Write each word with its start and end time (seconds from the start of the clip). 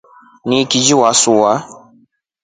Nikili 0.45 0.93
wasua. 0.93 1.51